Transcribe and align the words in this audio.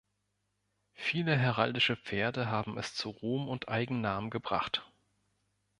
Viele 0.95 1.37
heraldische 1.37 1.95
Pferde 1.95 2.47
haben 2.47 2.75
es 2.79 2.95
zu 2.95 3.09
Ruhm 3.11 3.47
und 3.47 3.69
Eigennamen 3.69 4.31
gebracht. 4.31 4.83